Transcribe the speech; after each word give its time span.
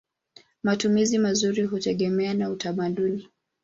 Matumizi 0.63 1.17
mazuri 1.17 1.61
hutegemea 1.63 2.33
na 2.33 2.49
utamaduni. 2.49 3.29